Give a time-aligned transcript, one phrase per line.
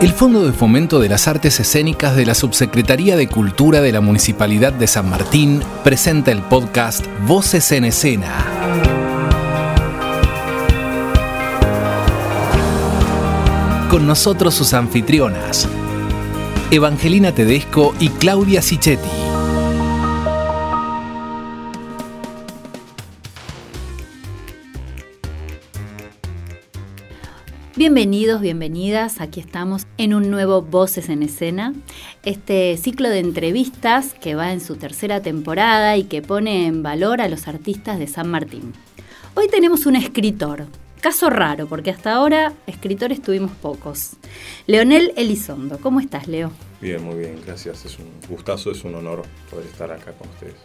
[0.00, 4.00] El Fondo de Fomento de las Artes Escénicas de la Subsecretaría de Cultura de la
[4.00, 8.32] Municipalidad de San Martín presenta el podcast Voces en Escena.
[13.90, 15.66] Con nosotros sus anfitrionas,
[16.70, 19.08] Evangelina Tedesco y Claudia Sichetti.
[27.78, 29.20] Bienvenidos, bienvenidas.
[29.20, 31.74] Aquí estamos en un nuevo Voces en Escena,
[32.24, 37.20] este ciclo de entrevistas que va en su tercera temporada y que pone en valor
[37.20, 38.72] a los artistas de San Martín.
[39.36, 40.66] Hoy tenemos un escritor,
[41.00, 44.16] caso raro porque hasta ahora escritores tuvimos pocos.
[44.66, 46.50] Leonel Elizondo, ¿cómo estás, Leo?
[46.80, 47.84] Bien, muy bien, gracias.
[47.84, 49.22] Es un gustazo, es un honor
[49.52, 50.56] poder estar acá con ustedes.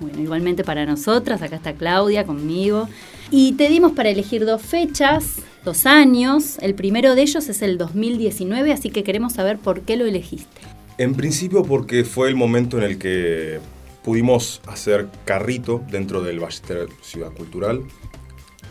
[0.00, 2.88] Bueno, igualmente para nosotras, acá está Claudia conmigo.
[3.30, 6.56] Y te dimos para elegir dos fechas, dos años.
[6.60, 10.60] El primero de ellos es el 2019, así que queremos saber por qué lo elegiste.
[10.98, 13.60] En principio porque fue el momento en el que
[14.02, 17.82] pudimos hacer carrito dentro del Ballester Ciudad Cultural.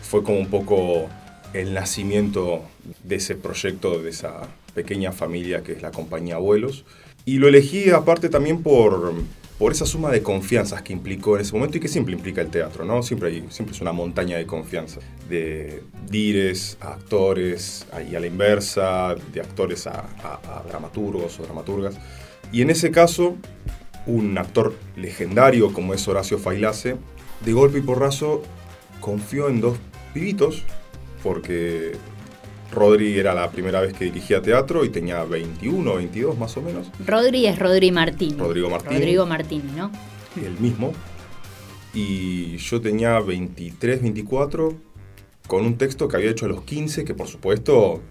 [0.02, 1.08] Fue como un poco
[1.52, 2.62] el nacimiento
[3.04, 6.84] de ese proyecto, de esa pequeña familia que es la compañía Abuelos.
[7.24, 9.12] Y lo elegí aparte también por,
[9.58, 12.48] por esa suma de confianzas que implicó en ese momento y que siempre implica el
[12.48, 13.02] teatro, ¿no?
[13.02, 18.28] Siempre, hay, siempre es una montaña de confianza, de dires a actores y a la
[18.28, 20.06] inversa, de actores a,
[20.68, 21.96] dramaturgos o dramaturgas.
[22.52, 23.36] Y en ese caso,
[24.06, 26.96] un actor legendario como es Horacio Failase,
[27.44, 28.42] de golpe y porrazo
[29.00, 29.76] confió en dos
[30.14, 30.62] pibitos,
[31.22, 31.92] porque
[32.72, 36.62] Rodri era la primera vez que dirigía teatro y tenía 21 o 22 más o
[36.62, 36.90] menos.
[37.04, 38.38] Rodri es Rodri Martín.
[38.38, 38.92] Rodrigo Martín.
[38.92, 39.90] Rodrigo Martín, ¿no?
[40.36, 40.92] El mismo.
[41.94, 44.74] Y yo tenía 23, 24,
[45.46, 48.02] con un texto que había hecho a los 15, que por supuesto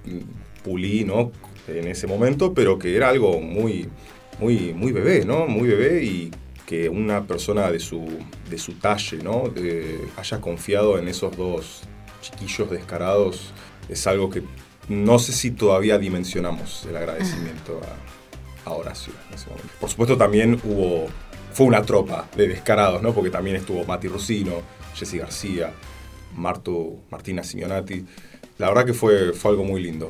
[0.63, 1.31] pulí, ¿no?
[1.67, 3.88] En ese momento, pero que era algo muy,
[4.39, 5.47] muy, muy bebé, ¿no?
[5.47, 6.31] Muy bebé y
[6.66, 8.06] que una persona de su,
[8.50, 9.44] de su talle, ¿no?
[9.56, 11.84] Eh, haya confiado en esos dos
[12.22, 13.53] chiquillos descarados
[13.90, 14.44] es algo que
[14.90, 18.08] no sé si todavía dimensionamos el agradecimiento a,
[18.70, 19.70] Horacio en ese momento.
[19.80, 21.08] Por supuesto también hubo,
[21.53, 23.14] fue una tropa de descarados, ¿no?
[23.14, 24.56] Porque también estuvo Mati Rusino,
[24.94, 25.72] Jessy García,
[26.36, 28.06] Marto, Martina Simeonati.
[28.58, 30.09] La verdad que fue, fue algo muy lindo.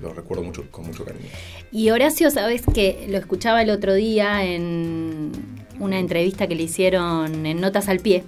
[0.00, 1.28] Lo recuerdo mucho, con mucho cariño.
[1.70, 5.32] Y Horacio, sabes que lo escuchaba el otro día en
[5.78, 8.24] una entrevista que le hicieron en Notas al Pie,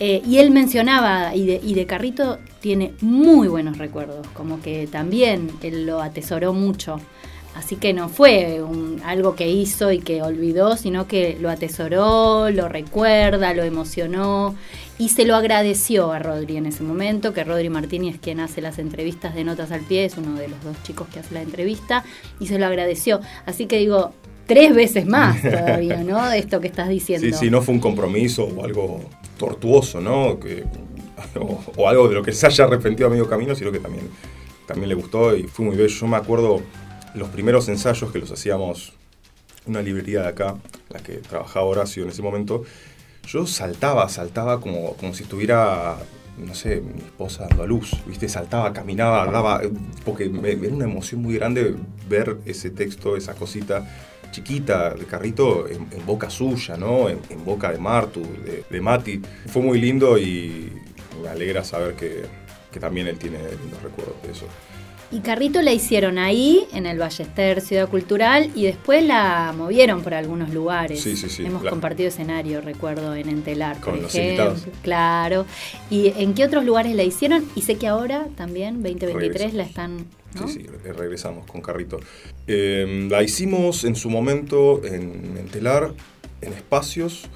[0.00, 4.86] eh, y él mencionaba, y de, y de, Carrito tiene muy buenos recuerdos, como que
[4.86, 7.00] también él lo atesoró mucho.
[7.54, 12.50] Así que no fue un, algo que hizo y que olvidó, sino que lo atesoró,
[12.50, 14.54] lo recuerda, lo emocionó
[14.96, 18.60] y se lo agradeció a Rodri en ese momento, que Rodri Martínez es quien hace
[18.60, 21.42] las entrevistas de Notas al Pie, es uno de los dos chicos que hace la
[21.42, 22.04] entrevista,
[22.38, 23.20] y se lo agradeció.
[23.44, 24.12] Así que digo,
[24.46, 26.28] tres veces más todavía, ¿no?
[26.28, 27.26] De esto que estás diciendo.
[27.26, 29.00] Sí, sí, no fue un compromiso o algo
[29.38, 30.38] tortuoso, ¿no?
[30.38, 30.64] Que,
[31.76, 34.08] o, algo de lo que se haya arrepentido a medio camino, sino que también,
[34.66, 35.88] también le gustó y fue muy bello.
[35.88, 36.60] Yo me acuerdo
[37.14, 38.92] los primeros ensayos que los hacíamos
[39.66, 40.56] en una librería de acá,
[40.90, 42.64] la que trabajaba Horacio en ese momento,
[43.26, 45.98] yo saltaba, saltaba como, como si estuviera,
[46.38, 48.28] no sé, mi esposa dando a luz, ¿viste?
[48.28, 49.60] Saltaba, caminaba, daba,
[50.04, 51.74] porque me, era una emoción muy grande
[52.08, 53.86] ver ese texto, esa cosita
[54.30, 57.08] chiquita de Carrito en, en boca suya, ¿no?
[57.08, 59.20] En, en, boca de Martu, de, de, Mati.
[59.46, 60.72] Fue muy lindo y
[61.22, 62.24] me alegra saber que,
[62.72, 64.46] que también él tiene lindos recuerdos de eso.
[65.10, 70.12] Y Carrito la hicieron ahí, en el Ballester Ciudad Cultural, y después la movieron por
[70.12, 71.00] algunos lugares.
[71.00, 71.46] Sí, sí, sí.
[71.46, 71.70] Hemos la...
[71.70, 74.50] compartido escenario, recuerdo, en Entelar, Con por los ejemplo.
[74.50, 74.74] invitados.
[74.82, 75.46] Claro.
[75.88, 77.46] ¿Y en qué otros lugares la hicieron?
[77.54, 79.54] Y sé que ahora también, 2023, Regresamos.
[79.54, 80.06] la están...
[80.46, 81.98] Sí, sí, regresamos con Carrito.
[82.46, 85.94] Eh, la hicimos en su momento en Entelar,
[86.40, 87.26] en espacios,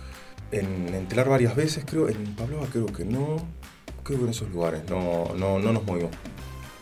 [0.52, 2.08] en Entelar varias veces, creo.
[2.08, 3.36] En Pabloa creo que no.
[4.04, 6.10] Creo que en esos lugares no, no, no nos movimos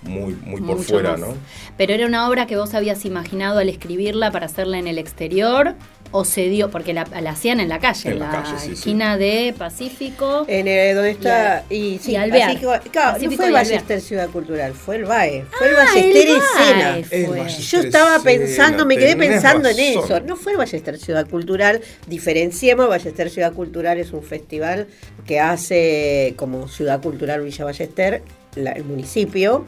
[0.02, 1.20] muy, muy por Mucho fuera, más.
[1.20, 1.34] ¿no?
[1.76, 5.74] Pero era una obra que vos habías imaginado al escribirla para hacerla en el exterior
[6.12, 8.58] o se dio, porque la, la hacían en la calle, En en la la, calle,
[8.58, 8.72] sí, sí.
[8.72, 10.44] esquina de Pacífico.
[10.48, 11.64] En el, donde está.
[11.70, 12.48] Y, y sí, Alvear.
[12.54, 13.52] Pacífico- claro, Pacífico no fue.
[13.52, 15.44] Ballester Ciudad Cultural, fue el BAE.
[15.52, 17.08] Fue el Ah, Ballester el Escena.
[17.28, 17.38] Fue.
[17.38, 20.20] Ballester Yo estaba Escena, pensando, me quedé pensando en eso.
[20.20, 21.80] No fue el Ballester Ciudad Cultural.
[22.08, 24.88] Diferenciemos, Ballester Ciudad Cultural es un festival
[25.26, 28.22] que hace como Ciudad Cultural Villa Ballester,
[28.56, 29.64] la- el municipio.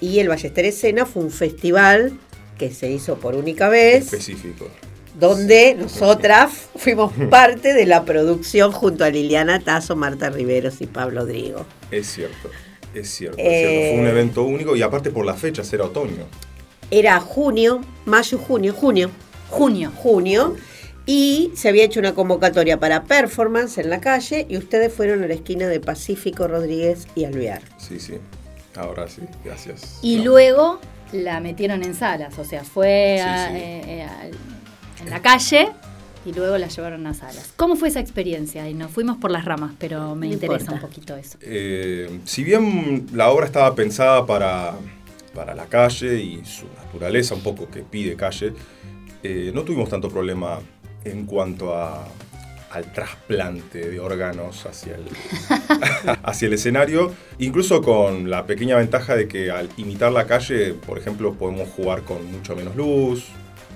[0.00, 2.12] Y el Ballester Escena fue un festival
[2.58, 4.68] que se hizo por única vez, Específico.
[5.18, 11.26] donde nosotras fuimos parte de la producción junto a Liliana Tazo, Marta Riveros y Pablo
[11.26, 11.64] Drigo.
[11.90, 12.50] Es cierto,
[12.94, 13.94] es cierto, es Eh, cierto.
[13.94, 16.26] Fue un evento único y aparte por las fechas era otoño.
[16.90, 19.10] era junio, mayo, junio, junio,
[19.48, 19.92] Junio.
[19.96, 20.56] junio,
[21.06, 25.26] y se había hecho una convocatoria para performance en la calle y ustedes fueron a
[25.28, 27.62] la esquina de Pacífico, Rodríguez y Alvear.
[27.78, 28.14] Sí, sí.
[28.80, 29.98] Ahora sí, gracias.
[30.02, 30.24] Y No.
[30.24, 30.80] luego
[31.12, 33.54] la metieron en salas, o sea, fue Sí, a- sí.
[33.56, 34.30] eh, eh,
[35.02, 35.68] en la calle
[36.24, 37.52] y luego la llevaron a salas.
[37.56, 38.68] ¿Cómo fue esa experiencia?
[38.68, 40.74] Y nos fuimos por las ramas, pero me No interesa importa.
[40.74, 41.38] un poquito eso.
[41.40, 44.74] Eh, si bien la obra estaba pensada para,
[45.34, 48.52] para la calle y su naturaleza un poco que pide calle,
[49.22, 50.58] eh, no tuvimos tanto problema
[51.04, 52.06] en cuanto a,
[52.70, 55.04] al trasplante de órganos hacia el,
[56.22, 60.98] hacia el escenario, incluso con la pequeña ventaja de que al imitar la calle, por
[60.98, 63.26] ejemplo, podemos jugar con mucho menos luz,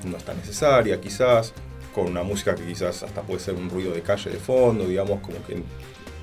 [0.04, 1.52] no es tan necesaria quizás,
[1.94, 5.20] con una música que quizás hasta puede ser un ruido de calle de fondo, digamos,
[5.20, 5.62] como que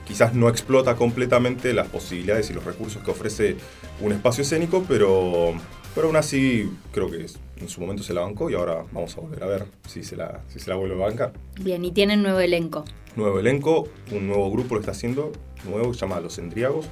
[0.06, 3.56] quizás no explota completamente las posibilidades y los recursos que ofrece
[4.02, 5.54] un espacio escénico, pero,
[5.96, 7.26] pero aún así creo que
[7.62, 10.16] en su momento se la bancó y ahora vamos a volver a ver si se
[10.16, 11.34] la, si se la vuelve a bancar.
[11.62, 12.84] Bien, y tienen nuevo elenco.
[13.16, 15.32] Nuevo elenco, un nuevo grupo lo está haciendo,
[15.66, 16.86] nuevo, se llama Los Endriagos.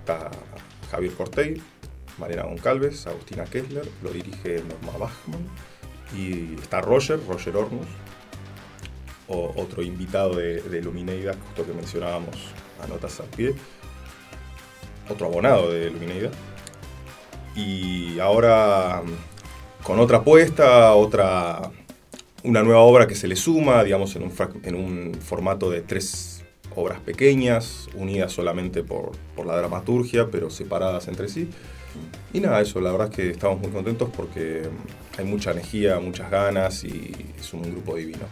[0.00, 0.30] Está
[0.90, 1.62] Javier Cortey,
[2.18, 5.46] Mariana Goncalves, Agustina Kessler, lo dirige Norma Bachmann.
[6.16, 7.86] Y está Roger, Roger Hornos,
[9.28, 12.34] o- otro invitado de, de Lumineida, justo que mencionábamos
[12.82, 13.54] a notas al pie.
[15.08, 16.30] Otro abonado de Lumineida.
[17.54, 19.02] Y ahora
[19.82, 21.70] con otra apuesta, otra,
[22.44, 24.32] una nueva obra que se le suma, digamos, en un,
[24.62, 26.44] en un formato de tres
[26.74, 31.50] obras pequeñas, unidas solamente por, por la dramaturgia, pero separadas entre sí.
[32.32, 34.62] Y nada, eso, la verdad es que estamos muy contentos porque
[35.18, 38.26] hay mucha energía, muchas ganas y es un grupo divino.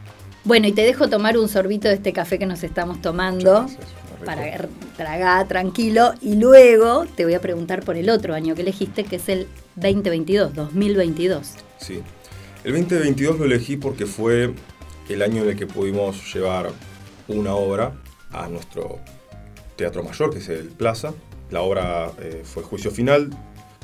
[0.44, 3.66] Bueno, y te dejo tomar un sorbito de este café que nos estamos tomando.
[4.25, 9.05] Para tragar tranquilo y luego te voy a preguntar por el otro año que elegiste
[9.05, 11.55] que es el 2022, 2022.
[11.79, 12.03] Sí.
[12.65, 14.53] El 2022 lo elegí porque fue
[15.09, 16.73] el año en el que pudimos llevar
[17.29, 17.94] una obra
[18.31, 18.99] a nuestro
[19.76, 21.15] teatro mayor, que es el Plaza.
[21.50, 23.31] La obra eh, fue Juicio Final,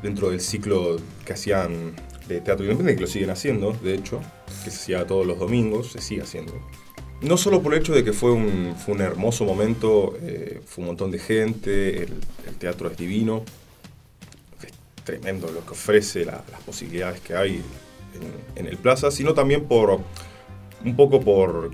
[0.02, 1.94] dentro del ciclo que hacían
[2.28, 4.20] de teatro independiente, que lo siguen haciendo, de hecho,
[4.64, 6.52] que se hacía todos los domingos, se sigue haciendo.
[7.22, 10.82] No solo por el hecho de que fue un, fue un hermoso momento, eh, fue
[10.82, 12.12] un montón de gente, el,
[12.46, 13.44] el teatro es divino,
[14.62, 14.72] es
[15.04, 17.62] tremendo lo que ofrece, la- las posibilidades que hay
[18.14, 20.00] en, en el Plaza, sino también por
[20.84, 21.70] un poco por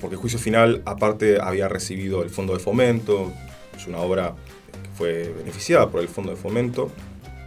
[0.00, 3.32] porque Juicio Final aparte había recibido el Fondo de Fomento,
[3.76, 4.34] es una obra
[4.72, 6.90] que fue beneficiada por el Fondo de Fomento.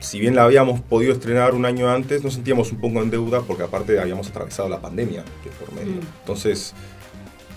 [0.02, 3.42] Si bien la habíamos podido estrenar un año antes, nos sentíamos un poco en deuda
[3.42, 5.94] porque aparte habíamos atravesado la pandemia de por medio.
[6.02, 6.06] Mm.
[6.20, 6.74] Entonces,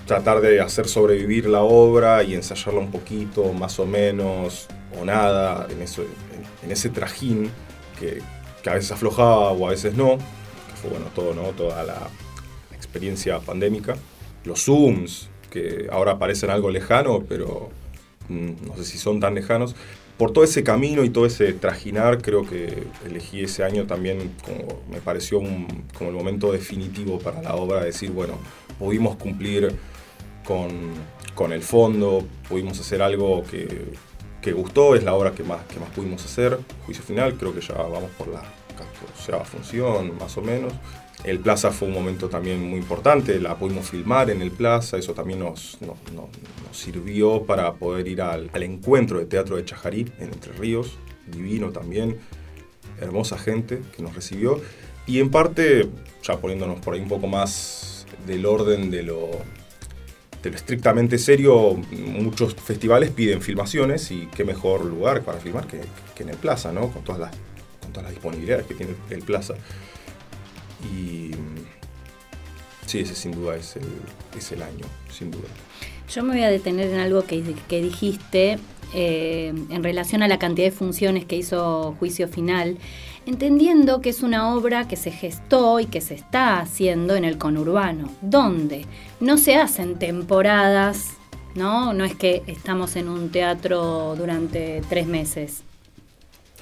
[0.07, 4.69] tratar de hacer sobrevivir la obra y ensayarla un poquito, más o menos,
[5.01, 6.05] o nada, en, eso,
[6.63, 7.51] en, ese trajín
[7.99, 8.23] que,
[8.63, 11.43] que a veces aflojaba o a veces no, que fue bueno todo, ¿no?
[11.51, 12.09] Toda la
[12.75, 13.97] experiencia pandémica.
[14.45, 17.71] Los Zooms, que ahora parecen algo lejano, pero
[18.29, 19.75] mm, no sé si son tan lejanos.
[20.19, 24.81] Por todo ese camino y todo ese trajinar, creo que elegí ese año también como
[24.91, 28.39] me pareció un- como el momento definitivo para la obra, decir, bueno,
[28.79, 29.75] pudimos cumplir
[30.47, 30.69] con,
[31.35, 33.93] con el fondo, pudimos hacer algo que,
[34.41, 36.59] que gustó, es la obra que más, que más pudimos hacer.
[36.85, 38.43] Juicio final, creo que ya vamos por la
[38.77, 40.73] 14 función, más o menos.
[41.25, 45.15] El Plaza fue un momento también muy importante, la pudimos filmar en el Plaza, eso
[45.15, 46.29] también nos, nos, nos-
[46.67, 50.99] nos sirvió para poder ir al, al encuentro de teatro de Chajarí en Entre Ríos,
[51.27, 52.19] divino también,
[53.01, 54.61] hermosa gente que nos recibió.
[55.07, 55.89] Y en parte,
[56.23, 57.96] ya poniéndonos por ahí un poco más
[58.27, 59.31] del orden de lo,
[60.43, 65.81] de lo estrictamente serio, muchos festivales piden filmaciones y qué mejor lugar para filmar que,
[66.15, 66.91] que en el Plaza, ¿no?
[66.91, 67.31] Con todas las,
[67.81, 69.55] con todas las disponibilidades que tiene el Plaza.
[70.93, 71.31] Y
[72.87, 73.87] sí, ese sin duda es el,
[74.37, 75.49] es el año, sin duda.
[76.09, 78.59] Yo me voy a detener en algo que, que dijiste
[78.95, 82.79] eh, en relación a la cantidad de funciones que hizo Juicio Final,
[83.27, 87.39] entendiendo que es una obra que se gestó y que se está haciendo en el
[87.39, 88.87] conurbano, donde
[89.21, 91.15] no se hacen temporadas,
[91.55, 91.93] ¿no?
[91.93, 95.63] No es que estamos en un teatro durante tres meses,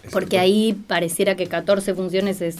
[0.03, 2.57] Es porque ahí pareciera que 14 funciones es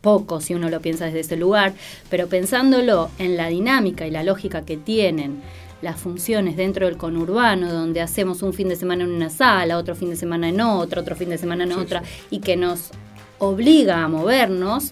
[0.00, 1.74] poco si uno lo piensa desde ese lugar,
[2.08, 5.42] pero pensándolo en la dinámica y la lógica que tienen
[5.86, 9.94] las funciones dentro del conurbano, donde hacemos un fin de semana en una sala, otro
[9.94, 12.08] fin de semana en otra, otro fin de semana en Sí, otra, sí.
[12.30, 12.90] y que nos
[13.38, 14.90] obliga a movernos,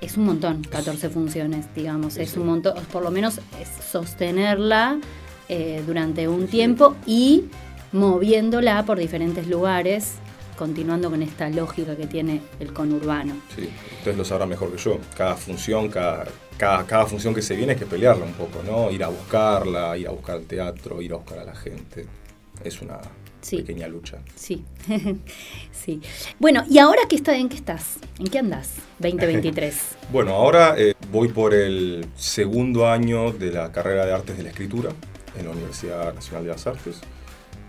[0.00, 5.00] es un montón, 14 funciones, digamos, Sí, es un montón, por lo menos es sostenerla
[5.48, 7.46] eh, durante un tiempo y
[7.92, 10.14] moviéndola por diferentes lugares
[10.56, 13.34] continuando con esta lógica que tiene el conurbano.
[13.54, 14.98] Sí, ustedes lo sabrán mejor que yo.
[15.16, 18.90] Cada función, cada, cada, cada función que se viene hay que pelearla un poco, ¿no?
[18.90, 22.06] Ir a buscarla, ir a buscar el teatro, ir a buscar a la gente.
[22.64, 22.98] Es una
[23.42, 23.58] Sí.
[23.58, 24.18] pequeña lucha.
[24.34, 24.64] Sí,
[25.72, 26.00] sí.
[26.40, 27.98] Bueno, ¿y ahora qué está, en qué estás?
[28.18, 28.70] ¿En qué andás?
[28.98, 29.76] 2023.
[30.12, 34.50] Bueno, ahora eh, voy por el segundo año de la carrera de Artes de la
[34.50, 34.90] Escritura
[35.36, 37.00] en la Universidad Nacional de las Artes.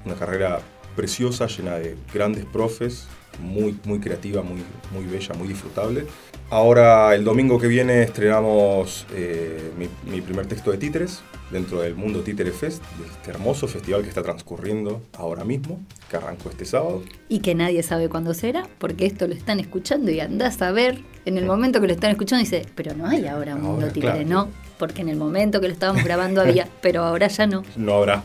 [0.06, 0.60] Una carrera
[0.98, 3.08] preciosa, llena de grandes profes,
[3.39, 6.06] muy, muy creativa, muy, muy bella, muy disfrutable.
[6.50, 11.96] Ahora, el domingo que viene, estrenamos eh, mi, mi primer texto de títeres dentro del
[11.96, 16.66] Mundo Títere Fest, de este hermoso festival que está transcurriendo ahora mismo, que arrancó este
[16.66, 17.04] sábado.
[17.30, 21.00] Y que nadie sabe cuándo será, porque esto lo están escuchando y andás a ver
[21.25, 23.82] en el momento que lo están escuchando y dice, pero no hay ahora un mundo
[23.82, 24.27] Ahora, títere, claro.
[24.27, 24.50] no,
[24.80, 28.24] porque en el momento que lo estábamos grabando había, pero ahora ya no, No habrá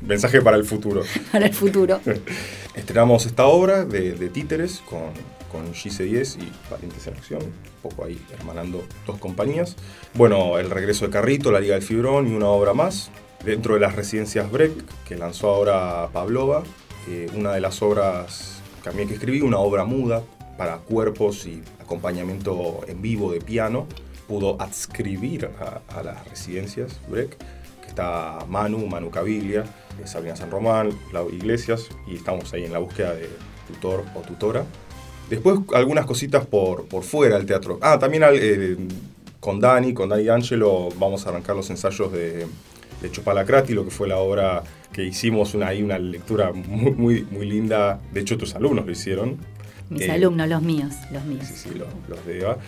[0.00, 1.02] mensaje para el futuro.
[1.32, 2.00] para el futuro.
[2.74, 5.12] Estrenamos esta obra de, de títeres con,
[5.50, 9.76] con Gise 10 y Valientes en Acción, un poco ahí hermanando dos compañías.
[10.14, 13.10] Bueno, El regreso de Carrito, La Liga del Fibrón y una obra más.
[13.44, 14.72] Dentro de las residencias Breck,
[15.06, 16.64] que lanzó ahora Pavlova,
[17.08, 20.22] eh, una de las obras también que escribí, una obra muda
[20.56, 23.86] para cuerpos y acompañamiento en vivo de piano,
[24.26, 27.36] pudo adscribir a, a las residencias Breck,
[27.88, 29.64] que está Manu, Manu Caviglia,
[30.04, 33.28] Sabrina San Román, Laura Iglesias, y estamos ahí en la búsqueda de
[33.66, 34.64] tutor o tutora.
[35.30, 37.78] Después algunas cositas por, por fuera del teatro.
[37.82, 38.76] Ah, también eh,
[39.40, 42.46] con Dani, con Dani Angelo, vamos a arrancar los ensayos de,
[43.02, 47.22] de Chupalacrati, lo que fue la obra que hicimos, una, ahí una lectura muy, muy,
[47.30, 48.00] muy linda.
[48.12, 49.36] De hecho, tus alumnos lo hicieron.
[49.90, 51.44] Mis Eh, alumnos, los míos, los míos.
[51.46, 52.58] Sí, sí, los, los de Eva.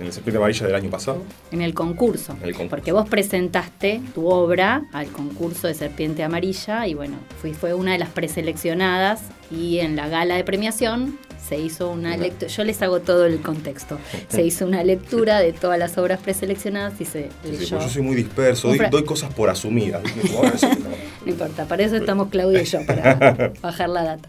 [0.00, 1.22] En el Serpiente Amarilla del año pasado.
[1.50, 2.70] En el concurso, En el concurso.
[2.70, 7.92] porque vos presentaste tu obra al concurso de Serpiente Amarilla y bueno, fui, fue una
[7.92, 12.80] de las preseleccionadas y en la gala de premiación se hizo una lectura, yo les
[12.82, 17.22] hago todo el contexto, se hizo una lectura de todas las obras preseleccionadas y se
[17.24, 17.80] Sí, sí, leyó.
[17.80, 20.02] yo soy muy disperso, doy, cosas por asumidas.
[20.02, 20.28] ¿viste?
[20.28, 20.68] Como, "Ah, eso
[21.24, 21.30] no".
[21.30, 24.28] Importa, para eso estamos Claudia y yo, para bajar la data.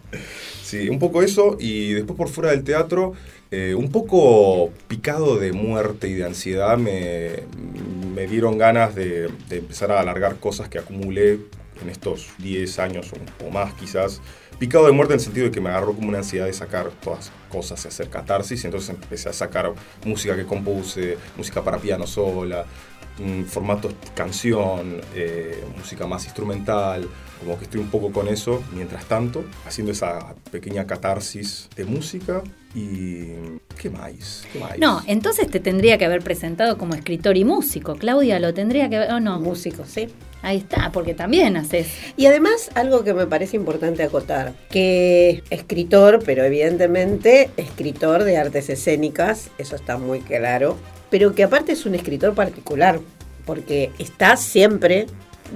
[0.62, 3.14] Sí, un poco eso y después por fuera del teatro,
[3.50, 7.30] eh, un poco picado de muerte y de ansiedad, me,
[8.14, 11.38] me dieron ganas de, de empezar a alargar cosas que acumulé
[11.82, 13.10] en estos 10 años
[13.44, 14.20] o, más quizás.
[14.58, 16.90] Picado de muerte en el sentido de que me agarró como una ansiedad de sacar
[17.02, 19.72] todas cosas y hacer catarsis, y entonces empecé a sacar
[20.04, 22.66] música que compuse, música para piano sola,
[23.46, 27.08] formatos canción, eh, música más instrumental,
[27.38, 32.42] como que estoy un poco con eso, mientras tanto, haciendo esa pequeña catarsis de música
[32.74, 33.58] y...
[33.78, 34.44] ¿Qué más?
[34.78, 37.96] No, entonces te tendría que haber presentado como escritor y músico.
[37.96, 39.40] Claudia, lo tendría que haber, o no.
[39.40, 40.08] Músicos, sí.
[40.42, 41.88] Ahí está, porque también haces.
[42.16, 48.70] Y además, algo que me parece importante acotar, que escritor, pero evidentemente escritor de artes
[48.70, 50.78] escénicas, eso está muy claro,
[51.10, 53.00] pero que aparte es un escritor particular,
[53.44, 55.06] porque está siempre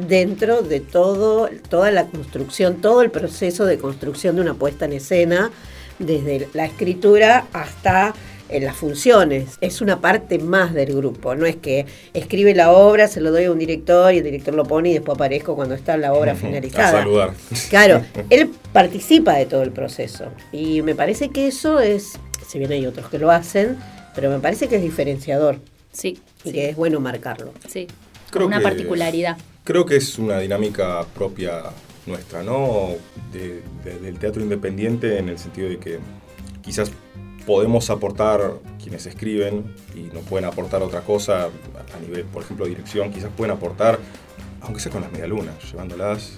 [0.08, 4.94] dentro de todo, toda la construcción, todo el proceso de construcción de una puesta en
[4.94, 5.50] escena,
[5.98, 8.14] desde la escritura hasta
[8.56, 9.58] en las funciones.
[9.60, 13.44] Es una parte más del grupo, no es que escribe la obra, se lo doy
[13.44, 16.34] a un director y el director lo pone y después aparezco cuando está la obra
[16.36, 16.88] finalizada.
[17.00, 17.30] A saludar.
[17.70, 22.72] Claro, él participa de todo el proceso y me parece que eso es, si bien
[22.72, 23.76] hay otros que lo hacen,
[24.14, 25.58] pero me parece que es diferenciador
[25.92, 27.52] Sí, y sí, que es bueno marcarlo.
[27.68, 27.86] sí.
[28.30, 29.36] Creo una que- particularidad.
[29.62, 31.62] Creo que es una dinámica propia
[32.06, 32.88] nuestra, ¿no?
[33.32, 35.98] De- de- del teatro independiente en el sentido de que
[36.62, 36.90] quizás
[37.46, 43.12] podemos aportar, quienes escriben y no pueden aportar otra cosa a nivel, por ejemplo, dirección,
[43.12, 43.98] quizás pueden aportar,
[44.64, 46.32] aunque sea con las medialunas, llevándolas,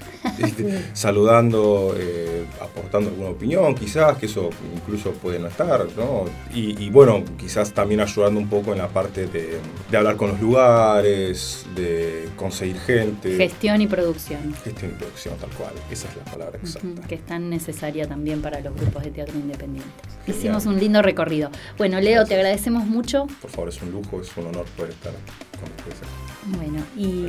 [0.92, 6.24] saludando, eh, aportando alguna opinión, quizás, que eso incluso puede no estar, ¿no?
[6.52, 9.58] Y, y bueno, quizás también ayudando un poco en la parte de,
[9.90, 13.36] de hablar con los lugares, de conseguir gente.
[13.36, 14.54] Gestión y producción.
[14.64, 15.72] Gestión y producción, tal cual.
[15.90, 17.06] Esa es la palabra exacta.
[17.06, 19.92] Que es tan necesaria también para los grupos de teatro independientes.
[20.24, 20.38] Genial.
[20.38, 21.50] Hicimos un lindo recorrido.
[21.78, 23.26] Bueno, Leo, te agradecemos mucho.
[23.40, 26.25] Por favor, es un lujo, es un honor poder estar con ustedes.
[26.46, 27.26] Bueno, y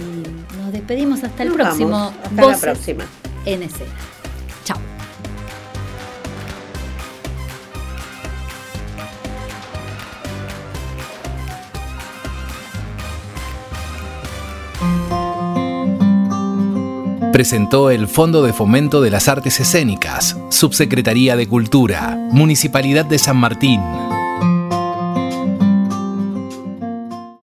[0.58, 2.14] nos despedimos hasta el Nos próximo vamos.
[2.24, 3.04] Hasta Voces la próxima.
[3.46, 3.92] en escena.
[4.64, 4.78] Chao.
[17.32, 23.38] Presentó el Fondo de Fomento de las Artes Escénicas, Subsecretaría de Cultura, Municipalidad de San
[23.38, 23.80] Martín.